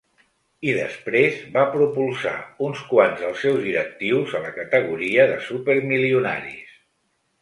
I 0.67 0.71
després 0.75 1.35
va 1.57 1.65
propulsar 1.75 2.33
uns 2.69 2.81
quants 2.93 3.21
dels 3.25 3.43
seus 3.45 3.61
directius 3.67 4.35
a 4.41 4.45
la 4.47 4.55
categoria 4.59 5.27
de 5.33 5.37
supermilionaris. 5.51 6.75